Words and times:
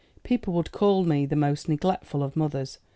People 0.23 0.55
would 0.55 0.71
call 0.71 1.03
me 1.03 1.27
the 1.27 1.35
most 1.35 1.69
neglectful 1.69 2.23
of 2.23 2.35
mothers. 2.35 2.79